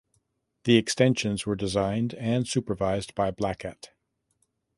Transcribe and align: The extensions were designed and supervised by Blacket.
The 0.63 0.77
extensions 0.77 1.45
were 1.45 1.55
designed 1.55 2.15
and 2.15 2.47
supervised 2.47 3.13
by 3.13 3.29
Blacket. 3.29 3.91